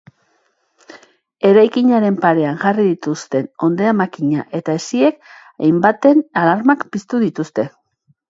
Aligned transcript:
Eraikinaren 1.49 2.15
parean 2.23 2.55
jarri 2.63 2.85
dituzten 2.87 3.45
ondeamakina 3.67 4.47
eta 4.61 4.77
hesiek 4.79 5.21
hainbaten 5.67 6.25
alarmak 6.45 6.85
piztu 6.97 7.21
dituzte. 7.25 7.67